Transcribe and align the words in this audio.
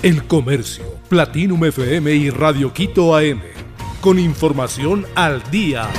El 0.00 0.28
Comercio, 0.28 0.84
Platinum 1.08 1.64
FM 1.64 2.14
y 2.14 2.30
Radio 2.30 2.72
Quito 2.72 3.16
AM. 3.16 3.40
Con 4.00 4.20
información 4.20 5.04
al 5.16 5.42
día. 5.50 5.90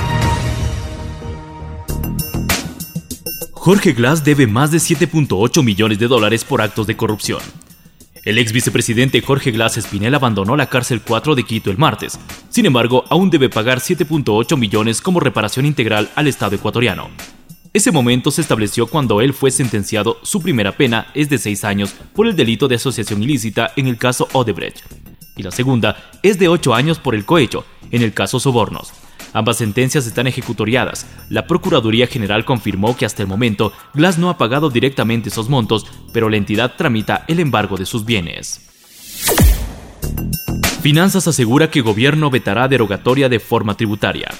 Jorge 3.52 3.92
Glass 3.92 4.24
debe 4.24 4.46
más 4.46 4.70
de 4.70 4.78
7.8 4.78 5.62
millones 5.62 5.98
de 5.98 6.08
dólares 6.08 6.44
por 6.44 6.62
actos 6.62 6.86
de 6.86 6.96
corrupción. 6.96 7.40
El 8.24 8.38
ex 8.38 8.52
vicepresidente 8.52 9.20
Jorge 9.20 9.50
Glass 9.50 9.76
Espinel 9.76 10.14
abandonó 10.14 10.56
la 10.56 10.70
cárcel 10.70 11.02
4 11.06 11.34
de 11.34 11.44
Quito 11.44 11.70
el 11.70 11.76
martes. 11.76 12.18
Sin 12.48 12.64
embargo, 12.64 13.04
aún 13.10 13.28
debe 13.28 13.50
pagar 13.50 13.80
7.8 13.80 14.56
millones 14.56 15.02
como 15.02 15.20
reparación 15.20 15.66
integral 15.66 16.08
al 16.14 16.26
Estado 16.26 16.56
ecuatoriano. 16.56 17.10
Ese 17.72 17.92
momento 17.92 18.32
se 18.32 18.40
estableció 18.40 18.88
cuando 18.88 19.20
él 19.20 19.32
fue 19.32 19.52
sentenciado, 19.52 20.18
su 20.22 20.42
primera 20.42 20.72
pena 20.72 21.06
es 21.14 21.28
de 21.30 21.38
seis 21.38 21.62
años 21.62 21.94
por 22.14 22.26
el 22.26 22.34
delito 22.34 22.66
de 22.66 22.74
asociación 22.74 23.22
ilícita 23.22 23.72
en 23.76 23.86
el 23.86 23.96
caso 23.96 24.26
Odebrecht, 24.32 24.80
y 25.36 25.44
la 25.44 25.52
segunda 25.52 26.10
es 26.24 26.40
de 26.40 26.48
ocho 26.48 26.74
años 26.74 26.98
por 26.98 27.14
el 27.14 27.24
cohecho, 27.24 27.64
en 27.92 28.02
el 28.02 28.12
caso 28.12 28.40
Sobornos. 28.40 28.92
Ambas 29.32 29.58
sentencias 29.58 30.04
están 30.08 30.26
ejecutoriadas. 30.26 31.06
La 31.28 31.46
Procuraduría 31.46 32.08
General 32.08 32.44
confirmó 32.44 32.96
que 32.96 33.06
hasta 33.06 33.22
el 33.22 33.28
momento 33.28 33.72
Glass 33.94 34.18
no 34.18 34.30
ha 34.30 34.36
pagado 34.36 34.70
directamente 34.70 35.28
esos 35.28 35.48
montos, 35.48 35.86
pero 36.12 36.28
la 36.28 36.38
entidad 36.38 36.74
tramita 36.76 37.24
el 37.28 37.38
embargo 37.38 37.76
de 37.76 37.86
sus 37.86 38.04
bienes. 38.04 38.66
Finanzas 40.82 41.28
asegura 41.28 41.70
que 41.70 41.82
gobierno 41.82 42.30
vetará 42.30 42.66
derogatoria 42.66 43.28
de 43.28 43.38
forma 43.38 43.76
tributaria. 43.76 44.30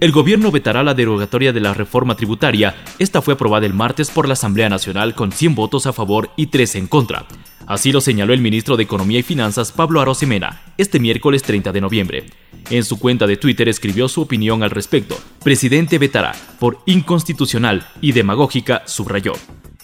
El 0.00 0.12
gobierno 0.12 0.52
vetará 0.52 0.84
la 0.84 0.94
derogatoria 0.94 1.52
de 1.52 1.58
la 1.58 1.74
reforma 1.74 2.14
tributaria. 2.14 2.76
Esta 3.00 3.20
fue 3.20 3.34
aprobada 3.34 3.66
el 3.66 3.74
martes 3.74 4.10
por 4.10 4.28
la 4.28 4.34
Asamblea 4.34 4.68
Nacional 4.68 5.16
con 5.16 5.32
100 5.32 5.56
votos 5.56 5.88
a 5.88 5.92
favor 5.92 6.30
y 6.36 6.46
3 6.46 6.76
en 6.76 6.86
contra. 6.86 7.26
Así 7.66 7.90
lo 7.90 8.00
señaló 8.00 8.32
el 8.32 8.40
ministro 8.40 8.76
de 8.76 8.84
Economía 8.84 9.18
y 9.18 9.24
Finanzas 9.24 9.72
Pablo 9.72 10.00
Arosemena 10.00 10.62
este 10.78 11.00
miércoles 11.00 11.42
30 11.42 11.72
de 11.72 11.80
noviembre. 11.80 12.26
En 12.70 12.84
su 12.84 13.00
cuenta 13.00 13.26
de 13.26 13.36
Twitter 13.36 13.68
escribió 13.68 14.08
su 14.08 14.22
opinión 14.22 14.62
al 14.62 14.70
respecto. 14.70 15.18
Presidente 15.42 15.98
vetará 15.98 16.32
por 16.60 16.78
inconstitucional 16.86 17.84
y 18.00 18.12
demagógica, 18.12 18.84
subrayó. 18.86 19.32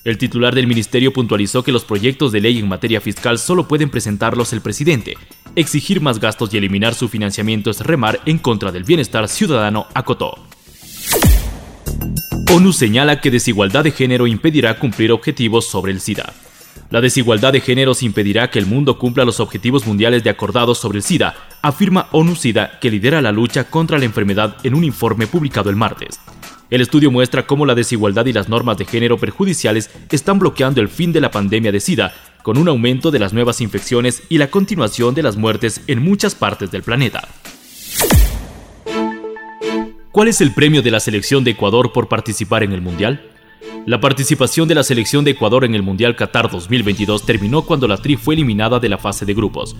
El 0.04 0.18
titular 0.18 0.54
del 0.54 0.66
ministerio 0.66 1.14
puntualizó 1.14 1.62
que 1.62 1.72
los 1.72 1.86
proyectos 1.86 2.30
de 2.30 2.42
ley 2.42 2.58
en 2.58 2.68
materia 2.68 3.00
fiscal 3.00 3.38
solo 3.38 3.66
pueden 3.66 3.88
presentarlos 3.88 4.52
el 4.52 4.60
presidente. 4.60 5.16
Exigir 5.56 6.02
más 6.02 6.20
gastos 6.20 6.52
y 6.52 6.58
eliminar 6.58 6.94
su 6.94 7.08
financiamiento 7.08 7.70
es 7.70 7.80
remar 7.80 8.20
en 8.26 8.36
contra 8.36 8.70
del 8.70 8.84
bienestar 8.84 9.26
ciudadano, 9.28 9.86
acotó. 9.94 10.34
ONU 12.52 12.72
señala 12.74 13.22
que 13.22 13.30
desigualdad 13.30 13.82
de 13.82 13.92
género 13.92 14.26
impedirá 14.26 14.78
cumplir 14.78 15.10
objetivos 15.10 15.68
sobre 15.68 15.92
el 15.92 16.02
SIDA. 16.02 16.34
La 16.90 17.00
desigualdad 17.00 17.54
de 17.54 17.60
géneros 17.62 18.02
impedirá 18.02 18.50
que 18.50 18.58
el 18.58 18.66
mundo 18.66 18.98
cumpla 18.98 19.24
los 19.24 19.40
objetivos 19.40 19.86
mundiales 19.86 20.22
de 20.22 20.28
acordados 20.28 20.78
sobre 20.78 20.98
el 20.98 21.02
SIDA, 21.02 21.34
afirma 21.62 22.08
ONU 22.12 22.36
SIDA, 22.36 22.78
que 22.78 22.90
lidera 22.90 23.22
la 23.22 23.32
lucha 23.32 23.70
contra 23.70 23.98
la 23.98 24.04
enfermedad 24.04 24.58
en 24.64 24.74
un 24.74 24.84
informe 24.84 25.26
publicado 25.26 25.70
el 25.70 25.76
martes. 25.76 26.20
El 26.70 26.80
estudio 26.80 27.10
muestra 27.10 27.46
cómo 27.46 27.66
la 27.66 27.74
desigualdad 27.74 28.26
y 28.26 28.32
las 28.32 28.48
normas 28.48 28.78
de 28.78 28.86
género 28.86 29.18
perjudiciales 29.18 29.90
están 30.10 30.38
bloqueando 30.38 30.80
el 30.80 30.88
fin 30.88 31.12
de 31.12 31.20
la 31.20 31.30
pandemia 31.30 31.70
de 31.72 31.80
SIDA, 31.80 32.14
con 32.42 32.58
un 32.58 32.68
aumento 32.68 33.10
de 33.10 33.18
las 33.18 33.32
nuevas 33.32 33.60
infecciones 33.60 34.22
y 34.28 34.38
la 34.38 34.48
continuación 34.48 35.14
de 35.14 35.22
las 35.22 35.36
muertes 35.36 35.82
en 35.86 36.02
muchas 36.02 36.34
partes 36.34 36.70
del 36.70 36.82
planeta. 36.82 37.28
¿Cuál 40.10 40.28
es 40.28 40.40
el 40.40 40.54
premio 40.54 40.80
de 40.80 40.90
la 40.90 41.00
selección 41.00 41.42
de 41.44 41.50
Ecuador 41.50 41.92
por 41.92 42.08
participar 42.08 42.62
en 42.62 42.72
el 42.72 42.80
Mundial? 42.80 43.30
La 43.86 44.00
participación 44.00 44.66
de 44.66 44.74
la 44.74 44.82
selección 44.82 45.24
de 45.24 45.32
Ecuador 45.32 45.64
en 45.64 45.74
el 45.74 45.82
Mundial 45.82 46.16
Qatar 46.16 46.50
2022 46.50 47.26
terminó 47.26 47.62
cuando 47.62 47.86
la 47.86 47.98
Tri 47.98 48.16
fue 48.16 48.34
eliminada 48.34 48.80
de 48.80 48.88
la 48.88 48.96
fase 48.96 49.26
de 49.26 49.34
grupos. 49.34 49.76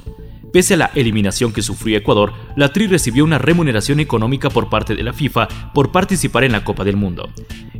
Pese 0.55 0.74
a 0.74 0.77
la 0.77 0.92
eliminación 0.94 1.52
que 1.52 1.62
sufrió 1.62 1.98
Ecuador, 1.98 2.33
la 2.55 2.72
TRI 2.72 2.86
recibió 2.86 3.24
una 3.24 3.38
remuneración 3.38 3.98
económica 3.98 4.50
por 4.50 4.70
parte 4.70 4.94
de 4.94 5.02
la 5.02 5.12
FIFA 5.12 5.48
por 5.74 5.90
participar 5.90 6.45
en 6.45 6.52
la 6.52 6.62
Copa 6.62 6.84
del 6.84 6.96
Mundo. 6.96 7.29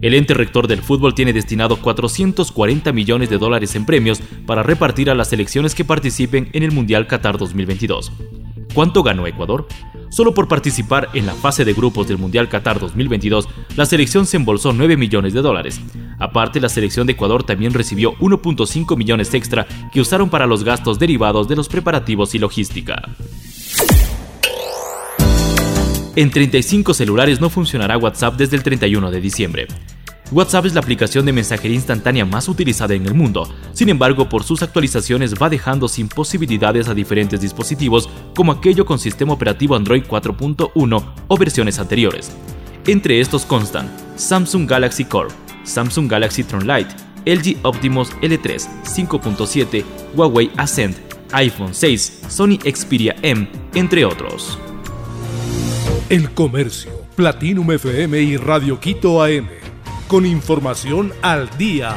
El 0.03 0.13
ente 0.13 0.35
rector 0.35 0.67
del 0.67 0.83
fútbol 0.83 1.15
tiene 1.15 1.33
destinado 1.33 1.77
440 1.77 2.93
millones 2.93 3.31
de 3.31 3.39
dólares 3.39 3.77
en 3.77 3.87
premios 3.87 4.21
para 4.45 4.65
repartir 4.65 5.09
a 5.09 5.15
las 5.15 5.29
selecciones 5.29 5.73
que 5.73 5.85
participen 5.85 6.51
en 6.53 6.65
el 6.65 6.73
Mundial 6.73 7.07
Qatar 7.07 7.39
2022. 7.39 8.11
¿Cuánto 8.75 9.05
ganó 9.05 9.29
Ecuador? 9.29 9.69
Solo 10.11 10.35
por 10.35 10.49
participar 10.49 11.11
en 11.15 11.27
la 11.27 11.35
fase 11.35 11.65
de 11.65 11.75
grupos 11.75 12.09
del 12.09 12.19
Mundial 12.19 12.49
Qatar 12.49 12.81
2022, 12.81 13.49
la 13.77 13.87
selección 13.87 14.27
se 14.27 14.37
embolsó 14.37 14.73
9 14.73 14.97
millones 14.97 15.33
de 15.33 15.43
dólares. 15.43 15.81
Aparte, 16.19 16.61
la 16.61 16.69
selección 16.69 17.07
de 17.07 17.15
Ecuador 17.15 17.45
también 17.45 17.75
recibió 17.75 18.15
1.5 18.17 18.97
millones 18.97 19.33
extra 19.35 19.67
que 19.93 20.01
usaron 20.01 20.31
para 20.31 20.47
los 20.47 20.65
gastos 20.65 20.99
derivados 20.99 21.49
de 21.49 21.57
los 21.57 21.69
preparativos 21.69 22.35
y 22.35 22.39
logística. 22.39 23.03
En 26.17 26.31
35 26.31 26.95
celulares 26.95 27.41
no 27.41 27.51
funcionará 27.51 27.99
WhatsApp 27.99 28.37
desde 28.37 28.57
el 28.57 28.63
31 28.63 29.11
de 29.11 29.21
diciembre. 29.21 29.67
WhatsApp 30.31 30.67
es 30.67 30.75
la 30.75 30.81
aplicación 30.81 31.27
de 31.27 31.33
mensajería 31.33 31.75
instantánea 31.77 32.25
más 32.25 32.49
utilizada 32.49 32.95
en 32.95 33.07
el 33.07 33.15
mundo, 33.15 33.49
sin 33.73 33.89
embargo 33.89 34.29
por 34.29 34.43
sus 34.43 34.63
actualizaciones 34.63 35.35
va 35.35 35.51
dejando 35.51 35.87
sin 35.87 36.09
posibilidades 36.09 36.89
a 36.89 36.95
diferentes 36.95 37.41
dispositivos 37.41 38.09
como 38.35 38.53
aquello 38.53 38.87
con 38.87 38.99
sistema 38.99 39.33
operativo 39.33 39.77
Android 39.77 40.05
4.1 40.05 41.05
o 41.29 41.37
versiones 41.37 41.79
anteriores. 41.79 42.31
Entre 42.87 43.21
estos 43.21 43.45
constan 43.45 43.91
Samsung 44.17 44.69
Galaxy 44.69 45.05
Core, 45.05 45.31
Samsung 45.65 46.09
Galaxy 46.09 46.45
Tron 46.45 46.67
Lite, 46.67 46.95
LG 47.27 47.59
Optimus 47.63 48.11
L3 48.21 48.61
5.7, 48.85 49.85
Huawei 50.15 50.51
Ascend, 50.57 50.97
iPhone 51.33 51.75
6, 51.75 52.23
Sony 52.29 52.59
Xperia 52.65 53.17
M, 53.23 53.49
entre 53.75 54.05
otros. 54.05 54.59
El 56.09 56.31
Comercio, 56.31 56.93
Platinum 57.17 57.73
FM 57.73 58.21
y 58.21 58.37
Radio 58.37 58.79
Quito 58.79 59.23
AM. 59.23 59.49
Con 60.07 60.27
información 60.27 61.13
al 61.23 61.49
día. 61.57 61.97